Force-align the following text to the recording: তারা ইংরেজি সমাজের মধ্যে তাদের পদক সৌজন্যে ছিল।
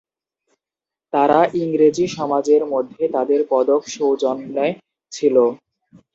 তারা 1.13 1.39
ইংরেজি 1.61 2.05
সমাজের 2.17 2.61
মধ্যে 2.73 3.03
তাদের 3.15 3.39
পদক 3.51 3.81
সৌজন্যে 3.93 4.67
ছিল। 5.11 5.35